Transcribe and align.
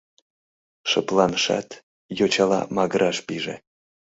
Шыпланышат, 0.89 1.69
йочала 2.17 2.61
магыраш 2.75 3.17
пиже. 3.27 3.55